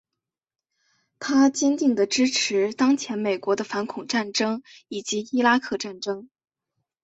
[1.19, 6.27] 他坚定的支持当前美国的反恐战争以及伊拉克战争。